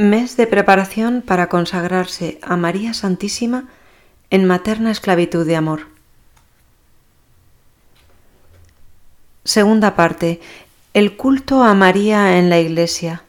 Mes 0.00 0.38
de 0.38 0.46
preparación 0.46 1.20
para 1.20 1.50
consagrarse 1.50 2.38
a 2.40 2.56
María 2.56 2.94
Santísima 2.94 3.68
en 4.30 4.46
materna 4.46 4.90
esclavitud 4.90 5.46
de 5.46 5.56
amor. 5.56 5.88
Segunda 9.44 9.96
parte. 9.96 10.40
El 10.94 11.18
culto 11.18 11.62
a 11.62 11.74
María 11.74 12.38
en 12.38 12.48
la 12.48 12.58
Iglesia. 12.58 13.24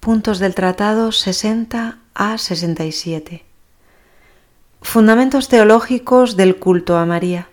Puntos 0.00 0.40
del 0.40 0.56
Tratado 0.56 1.12
60 1.12 1.98
a 2.12 2.38
67. 2.38 3.44
Fundamentos 4.82 5.46
teológicos 5.46 6.36
del 6.36 6.56
culto 6.56 6.96
a 6.96 7.06
María. 7.06 7.48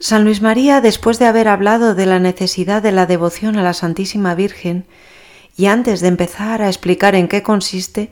San 0.00 0.24
Luis 0.24 0.42
María, 0.42 0.80
después 0.80 1.20
de 1.20 1.26
haber 1.26 1.46
hablado 1.46 1.94
de 1.94 2.06
la 2.06 2.18
necesidad 2.18 2.82
de 2.82 2.90
la 2.90 3.06
devoción 3.06 3.56
a 3.56 3.62
la 3.62 3.72
Santísima 3.72 4.34
Virgen, 4.34 4.84
y 5.56 5.66
antes 5.66 6.00
de 6.00 6.08
empezar 6.08 6.60
a 6.62 6.68
explicar 6.68 7.14
en 7.14 7.28
qué 7.28 7.42
consiste, 7.42 8.10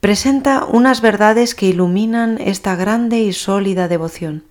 presenta 0.00 0.64
unas 0.64 1.00
verdades 1.00 1.54
que 1.54 1.66
iluminan 1.66 2.40
esta 2.40 2.76
grande 2.76 3.18
y 3.18 3.32
sólida 3.32 3.88
devoción. 3.88 4.44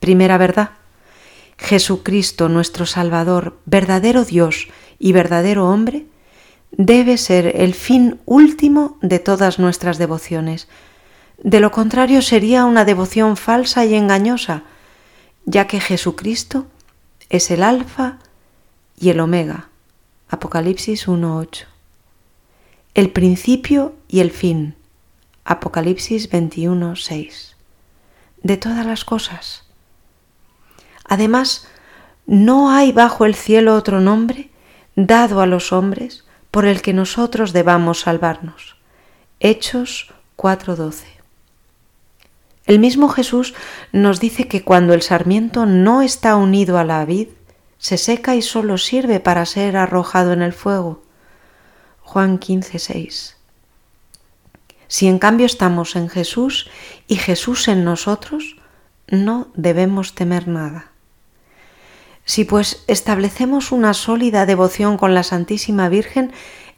Primera 0.00 0.36
verdad. 0.36 0.70
Jesucristo, 1.58 2.48
nuestro 2.48 2.86
Salvador, 2.86 3.56
verdadero 3.64 4.24
Dios 4.24 4.68
y 4.98 5.12
verdadero 5.12 5.68
hombre, 5.68 6.06
debe 6.72 7.16
ser 7.16 7.52
el 7.56 7.74
fin 7.74 8.18
último 8.26 8.98
de 9.00 9.18
todas 9.18 9.58
nuestras 9.58 9.96
devociones. 9.96 10.68
De 11.42 11.60
lo 11.60 11.70
contrario 11.70 12.20
sería 12.20 12.64
una 12.64 12.84
devoción 12.84 13.36
falsa 13.36 13.84
y 13.84 13.94
engañosa, 13.94 14.64
ya 15.44 15.66
que 15.66 15.80
Jesucristo 15.80 16.66
es 17.30 17.50
el 17.50 17.62
alfa 17.62 18.18
y 18.98 19.10
el 19.10 19.20
omega. 19.20 19.68
Apocalipsis 20.28 21.06
1.8. 21.06 21.66
El 22.94 23.10
principio 23.10 23.94
y 24.08 24.18
el 24.18 24.32
fin. 24.32 24.74
Apocalipsis 25.44 26.28
21.6. 26.32 27.54
De 28.42 28.56
todas 28.56 28.84
las 28.84 29.04
cosas. 29.04 29.64
Además, 31.04 31.68
no 32.26 32.70
hay 32.72 32.90
bajo 32.90 33.24
el 33.24 33.36
cielo 33.36 33.76
otro 33.76 34.00
nombre 34.00 34.50
dado 34.96 35.40
a 35.40 35.46
los 35.46 35.72
hombres 35.72 36.24
por 36.50 36.66
el 36.66 36.82
que 36.82 36.92
nosotros 36.92 37.52
debamos 37.52 38.00
salvarnos. 38.00 38.76
Hechos 39.38 40.12
4.12. 40.36 41.04
El 42.66 42.80
mismo 42.80 43.08
Jesús 43.08 43.54
nos 43.92 44.18
dice 44.18 44.48
que 44.48 44.64
cuando 44.64 44.92
el 44.92 45.02
sarmiento 45.02 45.66
no 45.66 46.02
está 46.02 46.34
unido 46.34 46.78
a 46.78 46.84
la 46.84 47.04
vid, 47.04 47.28
se 47.78 47.98
seca 47.98 48.34
y 48.34 48.42
solo 48.42 48.78
sirve 48.78 49.20
para 49.20 49.46
ser 49.46 49.76
arrojado 49.76 50.32
en 50.32 50.42
el 50.42 50.52
fuego. 50.52 51.02
Juan 52.00 52.38
15.6. 52.38 53.34
Si 54.88 55.08
en 55.08 55.18
cambio 55.18 55.46
estamos 55.46 55.96
en 55.96 56.08
Jesús 56.08 56.70
y 57.08 57.16
Jesús 57.16 57.68
en 57.68 57.84
nosotros, 57.84 58.56
no 59.08 59.48
debemos 59.54 60.14
temer 60.14 60.48
nada. 60.48 60.92
Si 62.24 62.44
pues 62.44 62.84
establecemos 62.86 63.72
una 63.72 63.94
sólida 63.94 64.46
devoción 64.46 64.96
con 64.96 65.14
la 65.14 65.22
Santísima 65.22 65.88
Virgen, 65.88 66.32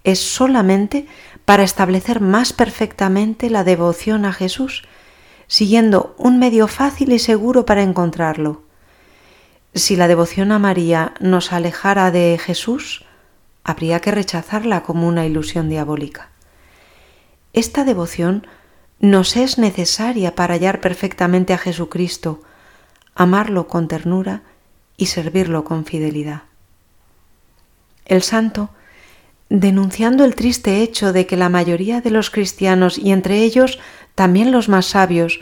es 0.04 0.20
solamente 0.20 1.06
para 1.44 1.62
establecer 1.62 2.20
más 2.20 2.52
perfectamente 2.52 3.50
la 3.50 3.64
devoción 3.64 4.24
a 4.24 4.32
Jesús, 4.32 4.82
siguiendo 5.46 6.14
un 6.18 6.38
medio 6.38 6.68
fácil 6.68 7.12
y 7.12 7.18
seguro 7.18 7.64
para 7.64 7.82
encontrarlo. 7.82 8.67
Si 9.74 9.96
la 9.96 10.08
devoción 10.08 10.52
a 10.52 10.58
María 10.58 11.14
nos 11.20 11.52
alejara 11.52 12.10
de 12.10 12.38
Jesús, 12.38 13.04
habría 13.64 14.00
que 14.00 14.10
rechazarla 14.10 14.82
como 14.82 15.06
una 15.06 15.26
ilusión 15.26 15.68
diabólica. 15.68 16.30
Esta 17.52 17.84
devoción 17.84 18.46
nos 19.00 19.36
es 19.36 19.58
necesaria 19.58 20.34
para 20.34 20.54
hallar 20.54 20.80
perfectamente 20.80 21.52
a 21.52 21.58
Jesucristo, 21.58 22.40
amarlo 23.14 23.68
con 23.68 23.88
ternura 23.88 24.42
y 24.96 25.06
servirlo 25.06 25.64
con 25.64 25.84
fidelidad. 25.84 26.42
El 28.06 28.22
santo, 28.22 28.70
denunciando 29.50 30.24
el 30.24 30.34
triste 30.34 30.82
hecho 30.82 31.12
de 31.12 31.26
que 31.26 31.36
la 31.36 31.48
mayoría 31.48 32.00
de 32.00 32.10
los 32.10 32.30
cristianos 32.30 32.98
y 32.98 33.12
entre 33.12 33.38
ellos 33.42 33.78
también 34.14 34.50
los 34.50 34.68
más 34.68 34.86
sabios 34.86 35.40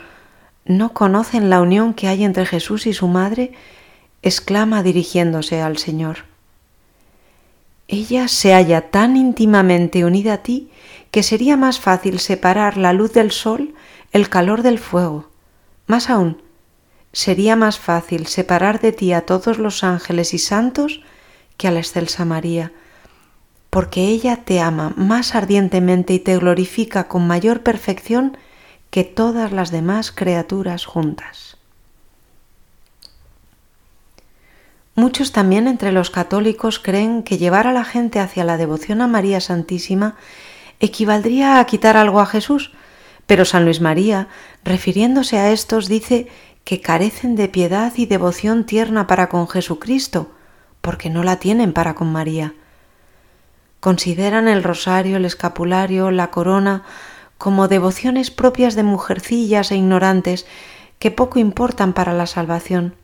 no 0.64 0.92
conocen 0.92 1.48
la 1.48 1.60
unión 1.60 1.94
que 1.94 2.08
hay 2.08 2.24
entre 2.24 2.44
Jesús 2.44 2.86
y 2.86 2.92
su 2.92 3.08
madre, 3.08 3.52
exclama 4.26 4.82
dirigiéndose 4.82 5.62
al 5.62 5.78
Señor. 5.78 6.24
Ella 7.86 8.26
se 8.26 8.52
halla 8.52 8.90
tan 8.90 9.16
íntimamente 9.16 10.04
unida 10.04 10.34
a 10.34 10.42
ti 10.42 10.70
que 11.12 11.22
sería 11.22 11.56
más 11.56 11.78
fácil 11.78 12.18
separar 12.18 12.76
la 12.76 12.92
luz 12.92 13.12
del 13.12 13.30
sol, 13.30 13.74
el 14.10 14.28
calor 14.28 14.62
del 14.62 14.80
fuego. 14.80 15.30
Más 15.86 16.10
aún, 16.10 16.42
sería 17.12 17.54
más 17.54 17.78
fácil 17.78 18.26
separar 18.26 18.80
de 18.80 18.90
ti 18.90 19.12
a 19.12 19.24
todos 19.24 19.58
los 19.58 19.84
ángeles 19.84 20.34
y 20.34 20.38
santos 20.38 21.02
que 21.56 21.68
a 21.68 21.70
la 21.70 21.78
excelsa 21.78 22.24
María, 22.24 22.72
porque 23.70 24.08
ella 24.08 24.44
te 24.44 24.58
ama 24.60 24.92
más 24.96 25.36
ardientemente 25.36 26.14
y 26.14 26.18
te 26.18 26.36
glorifica 26.36 27.06
con 27.06 27.26
mayor 27.26 27.62
perfección 27.62 28.36
que 28.90 29.04
todas 29.04 29.52
las 29.52 29.70
demás 29.70 30.10
criaturas 30.10 30.84
juntas. 30.84 31.55
Muchos 34.96 35.30
también 35.30 35.68
entre 35.68 35.92
los 35.92 36.08
católicos 36.08 36.78
creen 36.78 37.22
que 37.22 37.36
llevar 37.36 37.66
a 37.66 37.74
la 37.74 37.84
gente 37.84 38.18
hacia 38.18 38.44
la 38.44 38.56
devoción 38.56 39.02
a 39.02 39.06
María 39.06 39.42
Santísima 39.42 40.16
equivaldría 40.80 41.60
a 41.60 41.66
quitar 41.66 41.98
algo 41.98 42.18
a 42.18 42.24
Jesús, 42.24 42.72
pero 43.26 43.44
San 43.44 43.66
Luis 43.66 43.82
María, 43.82 44.28
refiriéndose 44.64 45.36
a 45.36 45.52
estos, 45.52 45.88
dice 45.88 46.28
que 46.64 46.80
carecen 46.80 47.36
de 47.36 47.48
piedad 47.48 47.92
y 47.94 48.06
devoción 48.06 48.64
tierna 48.64 49.06
para 49.06 49.28
con 49.28 49.48
Jesucristo, 49.48 50.30
porque 50.80 51.10
no 51.10 51.22
la 51.22 51.36
tienen 51.36 51.74
para 51.74 51.94
con 51.94 52.10
María. 52.10 52.54
Consideran 53.80 54.48
el 54.48 54.64
rosario, 54.64 55.18
el 55.18 55.26
escapulario, 55.26 56.10
la 56.10 56.30
corona 56.30 56.84
como 57.36 57.68
devociones 57.68 58.30
propias 58.30 58.74
de 58.74 58.82
mujercillas 58.82 59.70
e 59.72 59.76
ignorantes 59.76 60.46
que 60.98 61.10
poco 61.10 61.38
importan 61.38 61.92
para 61.92 62.14
la 62.14 62.26
salvación, 62.26 62.94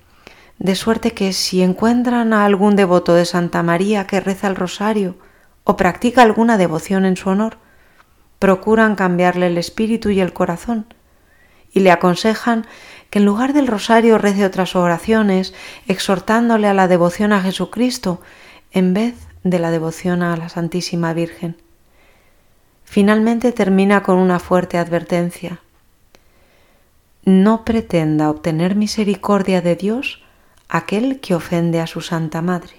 de 0.63 0.77
suerte 0.77 1.11
que 1.11 1.33
si 1.33 1.61
encuentran 1.61 2.33
a 2.33 2.45
algún 2.45 2.77
devoto 2.77 3.15
de 3.15 3.25
Santa 3.25 3.65
María 3.65 4.07
que 4.07 4.21
reza 4.21 4.47
el 4.47 4.55
rosario 4.55 5.17
o 5.65 5.77
practica 5.77 6.23
alguna 6.23 6.57
devoción 6.57 7.05
en 7.05 7.17
su 7.17 7.31
honor, 7.31 7.59
procuran 8.39 8.95
cambiarle 8.95 9.49
el 9.49 9.59
espíritu 9.59 10.11
y 10.11 10.21
el 10.21 10.33
corazón, 10.33 10.87
y 11.73 11.81
le 11.81 11.91
aconsejan 11.91 12.65
que 13.11 13.19
en 13.19 13.25
lugar 13.25 13.55
del 13.55 13.67
rosario 13.67 14.19
rece 14.19 14.45
otras 14.45 14.77
oraciones, 14.77 15.53
exhortándole 15.89 16.69
a 16.69 16.75
la 16.75 16.87
devoción 16.87 17.33
a 17.33 17.43
Jesucristo 17.43 18.21
en 18.71 18.95
vez 18.95 19.15
de 19.43 19.59
la 19.59 19.73
devoción 19.73 20.23
a 20.23 20.37
la 20.37 20.49
Santísima 20.49 21.13
Virgen. 21.13 21.57
Finalmente 22.85 23.51
termina 23.51 24.05
con 24.05 24.17
una 24.17 24.39
fuerte 24.39 24.79
advertencia. 24.79 25.61
No 27.25 27.65
pretenda 27.65 28.31
obtener 28.31 28.77
misericordia 28.77 29.61
de 29.61 29.75
Dios 29.75 30.22
aquel 30.73 31.21
que 31.21 31.35
ofende 31.35 31.81
a 31.81 31.87
su 31.87 32.01
Santa 32.01 32.41
Madre. 32.41 32.77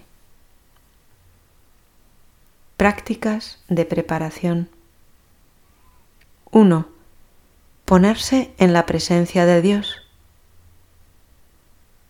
Prácticas 2.75 3.59
de 3.69 3.85
preparación. 3.85 4.67
1. 6.49 6.87
Ponerse 7.85 8.51
en 8.57 8.73
la 8.73 8.87
presencia 8.87 9.45
de 9.45 9.61
Dios. 9.61 10.01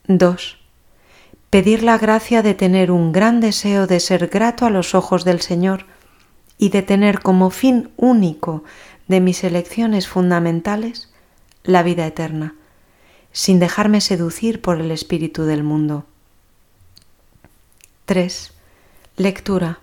2. 0.07 0.57
Pedir 1.49 1.83
la 1.83 1.97
gracia 1.97 2.41
de 2.44 2.53
tener 2.53 2.89
un 2.89 3.11
gran 3.11 3.41
deseo 3.41 3.85
de 3.85 4.00
ser 4.00 4.27
grato 4.27 4.65
a 4.65 4.69
los 4.69 4.95
ojos 4.95 5.25
del 5.25 5.41
Señor 5.41 5.86
y 6.57 6.69
de 6.69 6.81
tener 6.81 7.19
como 7.19 7.50
fin 7.50 7.91
único 7.97 8.63
de 9.09 9.19
mis 9.19 9.44
elecciones 9.44 10.07
fundamentales 10.07 11.12
la 11.63 11.83
vida 11.83 12.07
eterna, 12.07 12.56
sin 13.33 13.59
dejarme 13.59 14.00
seducir 14.00 14.62
por 14.62 14.80
el 14.80 14.91
espíritu 14.91 15.44
del 15.44 15.63
mundo. 15.63 16.06
3. 18.06 18.53
Lectura. 19.18 19.80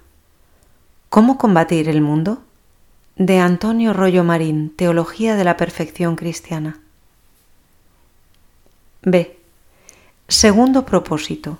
¿Cómo 1.08 1.37
combatir 1.37 1.88
el 1.88 2.00
mundo? 2.00 2.43
De 3.17 3.38
Antonio 3.41 3.93
Rollo 3.93 4.25
Marín, 4.25 4.70
Teología 4.70 5.35
de 5.35 5.44
la 5.44 5.56
Perfección 5.56 6.17
Cristiana. 6.17 6.79
B. 9.02 9.37
Segundo 10.29 10.87
propósito. 10.87 11.58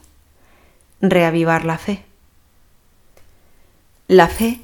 Reavivar 1.00 1.64
la 1.64 1.76
fe. 1.76 2.04
La 4.06 4.28
fe 4.28 4.60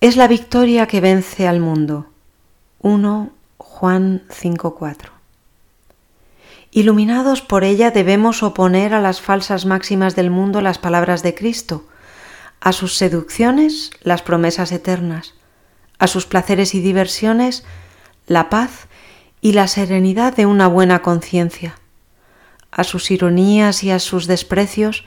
es 0.00 0.16
la 0.16 0.28
victoria 0.28 0.86
que 0.86 1.00
vence 1.00 1.48
al 1.48 1.60
mundo. 1.60 2.06
1 2.80 3.30
Juan 3.56 4.22
5:4. 4.28 5.15
Iluminados 6.76 7.40
por 7.40 7.64
ella 7.64 7.90
debemos 7.90 8.42
oponer 8.42 8.92
a 8.92 9.00
las 9.00 9.22
falsas 9.22 9.64
máximas 9.64 10.14
del 10.14 10.28
mundo 10.28 10.60
las 10.60 10.76
palabras 10.76 11.22
de 11.22 11.34
Cristo. 11.34 11.88
a 12.60 12.72
sus 12.74 12.96
seducciones 12.96 13.92
las 14.02 14.20
promesas 14.20 14.72
eternas, 14.72 15.32
a 15.98 16.06
sus 16.06 16.26
placeres 16.26 16.74
y 16.74 16.80
diversiones 16.80 17.64
la 18.26 18.50
paz 18.50 18.88
y 19.40 19.52
la 19.52 19.68
serenidad 19.68 20.36
de 20.36 20.44
una 20.44 20.66
buena 20.66 21.00
conciencia, 21.00 21.76
a 22.70 22.84
sus 22.84 23.10
ironías 23.10 23.82
y 23.82 23.90
a 23.90 23.98
sus 23.98 24.26
desprecios 24.26 25.06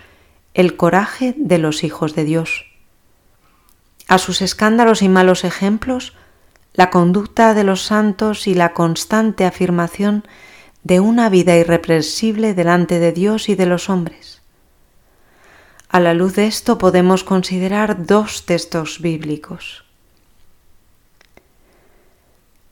el 0.56 0.75
coraje 0.75 1.36
de 1.38 1.60
los 1.60 1.83
hijos 1.83 2.15
de 2.15 2.24
Dios, 2.24 2.65
a 4.07 4.18
sus 4.18 4.42
escándalos 4.42 5.04
y 5.04 5.10
malos 5.10 5.44
ejemplos 5.44 6.15
la 6.74 6.89
conducta 6.89 7.54
de 7.54 7.63
los 7.63 7.83
santos 7.83 8.48
y 8.48 8.56
la 8.56 8.74
constante 8.74 9.45
afirmación 9.45 10.24
de 10.89 11.00
una 11.00 11.30
vida 11.30 11.56
irrepresible 11.56 12.56
delante 12.56 12.97
de 12.97 13.12
Dios 13.12 13.47
y 13.47 13.53
de 13.53 13.68
los 13.68 13.91
hombres. 13.91 14.41
A 15.88 16.00
la 16.00 16.15
luz 16.15 16.36
de 16.36 16.47
esto 16.47 16.80
podemos 16.80 17.24
considerar 17.24 18.07
dos 18.07 18.47
textos 18.47 19.00
bíblicos. 19.00 19.86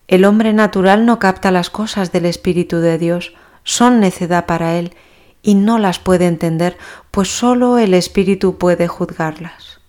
El 0.08 0.26
hombre 0.26 0.52
natural 0.52 1.06
no 1.06 1.20
capta 1.20 1.52
las 1.52 1.70
cosas 1.70 2.12
del 2.12 2.26
Espíritu 2.26 2.78
de 2.78 2.98
Dios, 2.98 3.36
son 3.64 4.00
necedad 4.00 4.48
para 4.48 4.80
él 4.80 4.96
y 5.44 5.54
no 5.54 5.78
las 5.78 6.00
puede 6.00 6.26
entender, 6.26 6.76
pues 7.12 7.28
sólo 7.28 7.78
el 7.78 7.94
Espíritu 7.94 8.58
puede 8.58 8.88
juzgarlas. 8.88 9.80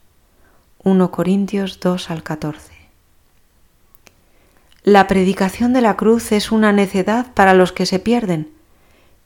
1 0.85 1.11
Corintios 1.11 1.81
2 1.81 2.11
al 2.11 2.23
14. 2.23 2.78
La 4.89 5.07
predicación 5.07 5.75
de 5.75 5.83
la 5.83 5.99
cruz 5.99 6.33
es 6.33 6.51
una 6.51 6.73
necedad 6.73 7.35
para 7.35 7.53
los 7.53 7.73
que 7.73 7.85
se 7.85 7.99
pierden, 7.99 8.49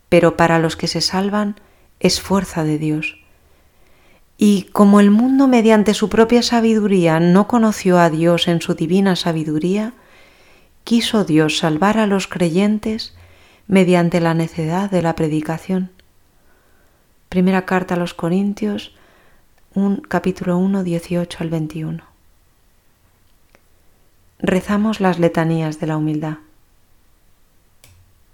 pero 0.09 0.35
para 0.35 0.59
los 0.59 0.75
que 0.75 0.89
se 0.89 0.99
salvan 0.99 1.55
es 2.01 2.19
fuerza 2.19 2.65
de 2.65 2.77
Dios. 2.77 3.17
Y 4.37 4.63
como 4.73 4.99
el 4.99 5.09
mundo 5.09 5.47
mediante 5.47 5.93
su 5.93 6.09
propia 6.09 6.43
sabiduría 6.43 7.21
no 7.21 7.47
conoció 7.47 7.97
a 7.97 8.09
Dios 8.09 8.49
en 8.49 8.59
su 8.59 8.73
divina 8.73 9.15
sabiduría, 9.15 9.93
quiso 10.83 11.23
Dios 11.23 11.59
salvar 11.59 11.97
a 11.97 12.07
los 12.07 12.27
creyentes 12.27 13.15
mediante 13.65 14.19
la 14.19 14.33
necedad 14.33 14.91
de 14.91 15.01
la 15.01 15.15
predicación. 15.15 15.91
Primera 17.29 17.65
carta 17.65 17.93
a 17.93 17.97
los 17.97 18.13
Corintios, 18.13 18.93
un, 19.73 20.01
capítulo 20.01 20.57
1, 20.57 20.83
18 20.83 21.37
al 21.39 21.49
21. 21.49 22.12
Rezamos 24.45 24.99
las 24.99 25.19
letanías 25.19 25.79
de 25.79 25.87
la 25.87 25.95
humildad. 25.95 26.39